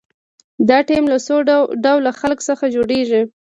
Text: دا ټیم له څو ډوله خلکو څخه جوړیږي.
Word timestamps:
دا 0.69 0.77
ټیم 0.87 1.03
له 1.13 1.17
څو 1.25 1.35
ډوله 1.83 2.11
خلکو 2.21 2.43
څخه 2.49 2.65
جوړیږي. 2.75 3.21